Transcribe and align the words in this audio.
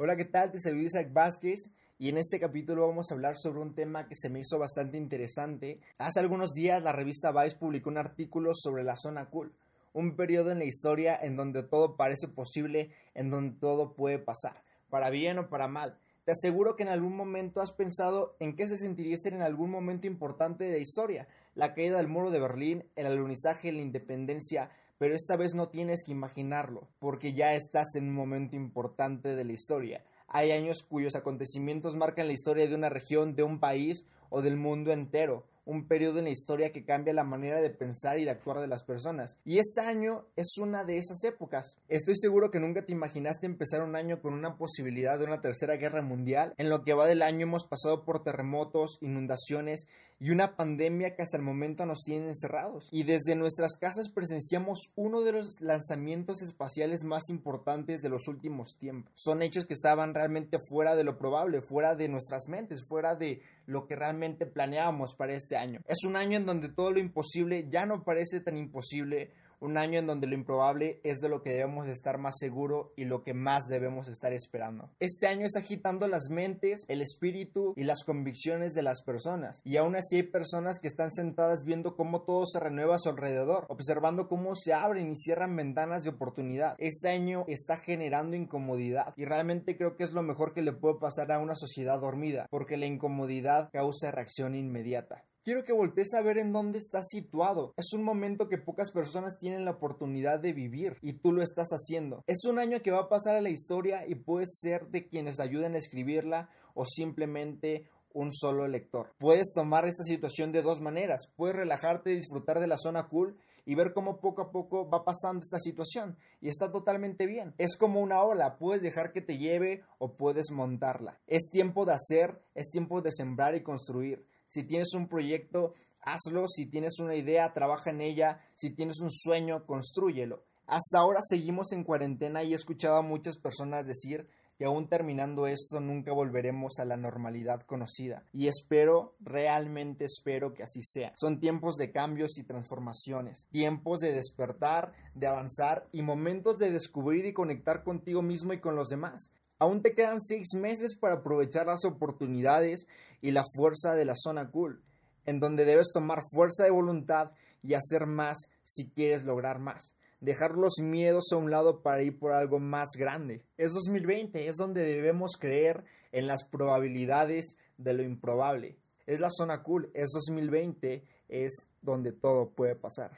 Hola, 0.00 0.14
¿qué 0.14 0.26
tal? 0.26 0.52
Te 0.52 0.60
saludo 0.60 0.84
Isaac 0.84 1.12
Vázquez 1.12 1.72
y 1.98 2.08
en 2.08 2.18
este 2.18 2.38
capítulo 2.38 2.86
vamos 2.86 3.10
a 3.10 3.14
hablar 3.14 3.36
sobre 3.36 3.58
un 3.58 3.74
tema 3.74 4.06
que 4.06 4.14
se 4.14 4.30
me 4.30 4.38
hizo 4.38 4.56
bastante 4.56 4.96
interesante. 4.96 5.80
Hace 5.98 6.20
algunos 6.20 6.52
días 6.52 6.84
la 6.84 6.92
revista 6.92 7.32
Vice 7.32 7.56
publicó 7.56 7.90
un 7.90 7.98
artículo 7.98 8.52
sobre 8.54 8.84
la 8.84 8.94
zona 8.94 9.28
cool, 9.28 9.52
un 9.92 10.14
periodo 10.14 10.52
en 10.52 10.60
la 10.60 10.66
historia 10.66 11.18
en 11.20 11.36
donde 11.36 11.64
todo 11.64 11.96
parece 11.96 12.28
posible, 12.28 12.92
en 13.14 13.28
donde 13.28 13.58
todo 13.58 13.94
puede 13.94 14.20
pasar, 14.20 14.62
para 14.88 15.10
bien 15.10 15.40
o 15.40 15.48
para 15.48 15.66
mal. 15.66 15.98
Te 16.24 16.32
aseguro 16.32 16.76
que 16.76 16.84
en 16.84 16.90
algún 16.90 17.16
momento 17.16 17.60
has 17.60 17.72
pensado 17.72 18.36
en 18.38 18.54
qué 18.54 18.68
se 18.68 18.78
sentiría 18.78 19.16
estar 19.16 19.32
en 19.32 19.42
algún 19.42 19.70
momento 19.70 20.06
importante 20.06 20.64
de 20.64 20.72
la 20.72 20.78
historia, 20.78 21.26
la 21.58 21.74
caída 21.74 21.96
del 21.96 22.06
muro 22.06 22.30
de 22.30 22.38
Berlín, 22.38 22.84
el 22.94 23.06
alunizaje, 23.06 23.72
la 23.72 23.82
independencia, 23.82 24.70
pero 24.96 25.16
esta 25.16 25.36
vez 25.36 25.56
no 25.56 25.68
tienes 25.70 26.04
que 26.06 26.12
imaginarlo, 26.12 26.86
porque 27.00 27.32
ya 27.32 27.52
estás 27.54 27.96
en 27.96 28.04
un 28.04 28.14
momento 28.14 28.54
importante 28.54 29.34
de 29.34 29.44
la 29.44 29.54
historia. 29.54 30.04
Hay 30.28 30.52
años 30.52 30.84
cuyos 30.88 31.16
acontecimientos 31.16 31.96
marcan 31.96 32.28
la 32.28 32.32
historia 32.32 32.68
de 32.68 32.76
una 32.76 32.90
región, 32.90 33.34
de 33.34 33.42
un 33.42 33.58
país 33.58 34.06
o 34.30 34.40
del 34.40 34.56
mundo 34.56 34.92
entero 34.92 35.46
un 35.68 35.86
periodo 35.86 36.18
en 36.18 36.24
la 36.24 36.30
historia 36.30 36.72
que 36.72 36.84
cambia 36.84 37.12
la 37.12 37.24
manera 37.24 37.60
de 37.60 37.68
pensar 37.68 38.18
y 38.18 38.24
de 38.24 38.30
actuar 38.30 38.58
de 38.58 38.66
las 38.66 38.82
personas. 38.82 39.36
Y 39.44 39.58
este 39.58 39.82
año 39.82 40.24
es 40.34 40.56
una 40.56 40.84
de 40.84 40.96
esas 40.96 41.22
épocas. 41.24 41.76
Estoy 41.88 42.16
seguro 42.16 42.50
que 42.50 42.58
nunca 42.58 42.86
te 42.86 42.92
imaginaste 42.92 43.44
empezar 43.44 43.82
un 43.82 43.94
año 43.94 44.22
con 44.22 44.32
una 44.32 44.56
posibilidad 44.56 45.18
de 45.18 45.26
una 45.26 45.42
tercera 45.42 45.76
guerra 45.76 46.00
mundial. 46.00 46.54
En 46.56 46.70
lo 46.70 46.84
que 46.84 46.94
va 46.94 47.06
del 47.06 47.20
año 47.20 47.42
hemos 47.42 47.66
pasado 47.66 48.06
por 48.06 48.24
terremotos, 48.24 48.96
inundaciones 49.02 49.86
y 50.20 50.30
una 50.30 50.56
pandemia 50.56 51.14
que 51.14 51.22
hasta 51.22 51.36
el 51.36 51.42
momento 51.42 51.86
nos 51.86 52.02
tiene 52.04 52.28
encerrados. 52.28 52.88
Y 52.90 53.04
desde 53.04 53.36
nuestras 53.36 53.76
casas 53.76 54.10
presenciamos 54.10 54.90
uno 54.96 55.22
de 55.22 55.32
los 55.32 55.60
lanzamientos 55.60 56.42
espaciales 56.42 57.04
más 57.04 57.28
importantes 57.28 58.00
de 58.00 58.08
los 58.08 58.26
últimos 58.26 58.76
tiempos. 58.78 59.12
Son 59.14 59.42
hechos 59.42 59.66
que 59.66 59.74
estaban 59.74 60.14
realmente 60.14 60.58
fuera 60.58 60.96
de 60.96 61.04
lo 61.04 61.18
probable, 61.18 61.62
fuera 61.62 61.94
de 61.94 62.08
nuestras 62.08 62.48
mentes, 62.48 62.84
fuera 62.84 63.14
de 63.14 63.42
lo 63.66 63.86
que 63.86 63.96
realmente 63.96 64.46
planeábamos 64.46 65.14
para 65.14 65.34
este 65.34 65.56
año. 65.58 65.80
Es 65.86 66.04
un 66.04 66.16
año 66.16 66.38
en 66.38 66.46
donde 66.46 66.70
todo 66.70 66.92
lo 66.92 66.98
imposible 66.98 67.68
ya 67.68 67.84
no 67.86 68.04
parece 68.04 68.40
tan 68.40 68.56
imposible 68.56 69.32
un 69.60 69.76
año 69.76 69.98
en 69.98 70.06
donde 70.06 70.26
lo 70.26 70.34
improbable 70.34 71.00
es 71.02 71.18
de 71.18 71.28
lo 71.28 71.42
que 71.42 71.50
debemos 71.50 71.88
estar 71.88 72.18
más 72.18 72.36
seguro 72.38 72.92
y 72.96 73.04
lo 73.04 73.22
que 73.22 73.34
más 73.34 73.66
debemos 73.66 74.08
estar 74.08 74.32
esperando. 74.32 74.90
Este 75.00 75.26
año 75.26 75.46
está 75.46 75.60
agitando 75.60 76.06
las 76.06 76.28
mentes, 76.30 76.84
el 76.88 77.02
espíritu 77.02 77.74
y 77.76 77.84
las 77.84 78.04
convicciones 78.04 78.74
de 78.74 78.82
las 78.82 79.02
personas. 79.02 79.60
Y 79.64 79.76
aún 79.76 79.96
así 79.96 80.16
hay 80.16 80.22
personas 80.24 80.78
que 80.80 80.88
están 80.88 81.10
sentadas 81.10 81.64
viendo 81.64 81.96
cómo 81.96 82.22
todo 82.22 82.46
se 82.46 82.60
renueva 82.60 82.96
a 82.96 82.98
su 82.98 83.08
alrededor, 83.08 83.66
observando 83.68 84.28
cómo 84.28 84.54
se 84.54 84.72
abren 84.72 85.10
y 85.10 85.16
cierran 85.16 85.56
ventanas 85.56 86.04
de 86.04 86.10
oportunidad. 86.10 86.76
Este 86.78 87.08
año 87.08 87.44
está 87.48 87.78
generando 87.78 88.36
incomodidad 88.36 89.12
y 89.16 89.24
realmente 89.24 89.76
creo 89.76 89.96
que 89.96 90.04
es 90.04 90.12
lo 90.12 90.22
mejor 90.22 90.54
que 90.54 90.62
le 90.62 90.72
puede 90.72 91.00
pasar 91.00 91.32
a 91.32 91.40
una 91.40 91.54
sociedad 91.54 92.00
dormida, 92.00 92.46
porque 92.50 92.76
la 92.76 92.86
incomodidad 92.86 93.70
causa 93.72 94.10
reacción 94.10 94.54
inmediata. 94.54 95.24
Quiero 95.48 95.64
que 95.64 95.72
voltees 95.72 96.12
a 96.12 96.20
ver 96.20 96.36
en 96.36 96.52
dónde 96.52 96.78
estás 96.78 97.06
situado. 97.08 97.72
Es 97.78 97.94
un 97.94 98.02
momento 98.02 98.50
que 98.50 98.58
pocas 98.58 98.92
personas 98.92 99.38
tienen 99.38 99.64
la 99.64 99.70
oportunidad 99.70 100.40
de 100.40 100.52
vivir 100.52 100.98
y 101.00 101.14
tú 101.14 101.32
lo 101.32 101.42
estás 101.42 101.68
haciendo. 101.70 102.22
Es 102.26 102.44
un 102.44 102.58
año 102.58 102.82
que 102.82 102.90
va 102.90 103.00
a 103.00 103.08
pasar 103.08 103.34
a 103.34 103.40
la 103.40 103.48
historia 103.48 104.06
y 104.06 104.14
puedes 104.14 104.58
ser 104.60 104.88
de 104.88 105.08
quienes 105.08 105.40
ayuden 105.40 105.74
a 105.74 105.78
escribirla 105.78 106.50
o 106.74 106.84
simplemente 106.84 107.88
un 108.12 108.30
solo 108.30 108.68
lector. 108.68 109.14
Puedes 109.16 109.54
tomar 109.54 109.86
esta 109.86 110.02
situación 110.02 110.52
de 110.52 110.60
dos 110.60 110.82
maneras. 110.82 111.32
Puedes 111.34 111.56
relajarte 111.56 112.12
y 112.12 112.16
disfrutar 112.16 112.60
de 112.60 112.66
la 112.66 112.76
zona 112.76 113.08
cool 113.08 113.34
y 113.64 113.74
ver 113.74 113.94
cómo 113.94 114.20
poco 114.20 114.42
a 114.42 114.50
poco 114.52 114.86
va 114.90 115.02
pasando 115.02 115.40
esta 115.40 115.58
situación 115.58 116.18
y 116.42 116.48
está 116.48 116.70
totalmente 116.70 117.26
bien. 117.26 117.54
Es 117.56 117.78
como 117.78 118.02
una 118.02 118.22
ola, 118.22 118.58
puedes 118.58 118.82
dejar 118.82 119.12
que 119.12 119.22
te 119.22 119.38
lleve 119.38 119.82
o 119.96 120.12
puedes 120.12 120.50
montarla. 120.50 121.18
Es 121.26 121.50
tiempo 121.50 121.86
de 121.86 121.94
hacer, 121.94 122.38
es 122.54 122.68
tiempo 122.70 123.00
de 123.00 123.12
sembrar 123.12 123.54
y 123.54 123.62
construir. 123.62 124.26
Si 124.48 124.64
tienes 124.64 124.92
un 124.94 125.08
proyecto, 125.08 125.74
hazlo. 126.00 126.48
Si 126.48 126.66
tienes 126.66 126.98
una 126.98 127.14
idea, 127.14 127.52
trabaja 127.52 127.90
en 127.90 128.00
ella. 128.00 128.40
Si 128.56 128.70
tienes 128.70 129.00
un 129.00 129.10
sueño, 129.10 129.64
construyelo. 129.66 130.42
Hasta 130.66 130.98
ahora 130.98 131.20
seguimos 131.22 131.72
en 131.72 131.84
cuarentena 131.84 132.42
y 132.42 132.52
he 132.52 132.56
escuchado 132.56 132.96
a 132.96 133.02
muchas 133.02 133.38
personas 133.38 133.86
decir 133.86 134.28
que 134.58 134.64
aún 134.64 134.88
terminando 134.88 135.46
esto 135.46 135.78
nunca 135.78 136.12
volveremos 136.12 136.80
a 136.80 136.84
la 136.84 136.96
normalidad 136.96 137.62
conocida. 137.62 138.24
Y 138.32 138.48
espero, 138.48 139.14
realmente 139.20 140.04
espero 140.04 140.52
que 140.52 140.64
así 140.64 140.82
sea. 140.82 141.12
Son 141.16 141.38
tiempos 141.38 141.76
de 141.76 141.92
cambios 141.92 142.38
y 142.38 142.44
transformaciones, 142.44 143.46
tiempos 143.52 144.00
de 144.00 144.12
despertar, 144.12 144.92
de 145.14 145.28
avanzar 145.28 145.88
y 145.92 146.02
momentos 146.02 146.58
de 146.58 146.72
descubrir 146.72 147.24
y 147.24 147.32
conectar 147.32 147.84
contigo 147.84 148.20
mismo 148.20 148.52
y 148.52 148.60
con 148.60 148.74
los 148.74 148.88
demás. 148.88 149.30
Aún 149.58 149.82
te 149.82 149.94
quedan 149.94 150.20
seis 150.20 150.54
meses 150.54 150.96
para 150.96 151.16
aprovechar 151.16 151.66
las 151.66 151.84
oportunidades 151.84 152.86
y 153.20 153.32
la 153.32 153.44
fuerza 153.56 153.94
de 153.94 154.04
la 154.04 154.14
zona 154.16 154.50
cool, 154.50 154.82
en 155.26 155.40
donde 155.40 155.64
debes 155.64 155.90
tomar 155.92 156.22
fuerza 156.30 156.64
de 156.64 156.70
voluntad 156.70 157.32
y 157.62 157.74
hacer 157.74 158.06
más 158.06 158.38
si 158.62 158.88
quieres 158.90 159.24
lograr 159.24 159.58
más. 159.58 159.96
Dejar 160.20 160.52
los 160.52 160.74
miedos 160.80 161.32
a 161.32 161.36
un 161.36 161.50
lado 161.50 161.82
para 161.82 162.02
ir 162.02 162.18
por 162.18 162.32
algo 162.32 162.60
más 162.60 162.90
grande. 162.96 163.42
Es 163.56 163.72
2020, 163.72 164.46
es 164.46 164.56
donde 164.56 164.84
debemos 164.84 165.32
creer 165.38 165.84
en 166.12 166.26
las 166.26 166.44
probabilidades 166.44 167.56
de 167.78 167.94
lo 167.94 168.02
improbable. 168.02 168.76
Es 169.06 169.20
la 169.20 169.30
zona 169.30 169.62
cool, 169.62 169.90
es 169.94 170.10
2020, 170.12 171.04
es 171.28 171.70
donde 171.82 172.12
todo 172.12 172.50
puede 172.50 172.76
pasar. 172.76 173.12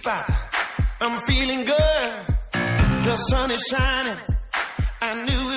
Spot. 0.00 0.24
I'm 1.00 1.20
feeling 1.28 1.62
good. 1.64 2.10
The 3.06 3.16
sun 3.28 3.50
is 3.50 3.62
shining. 3.70 4.18
I 5.02 5.14
knew. 5.24 5.49